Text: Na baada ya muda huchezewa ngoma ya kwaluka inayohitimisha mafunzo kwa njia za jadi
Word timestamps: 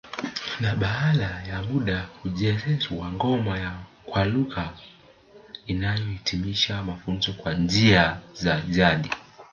Na 0.59 0.75
baada 0.75 1.43
ya 1.49 1.61
muda 1.61 2.09
huchezewa 2.21 3.11
ngoma 3.13 3.53
ya 3.59 3.71
kwaluka 4.05 4.73
inayohitimisha 5.65 6.83
mafunzo 6.83 7.33
kwa 7.33 7.53
njia 7.53 8.17
za 8.33 8.61
jadi 8.61 9.09